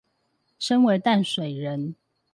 [0.57, 1.95] 身為淡水人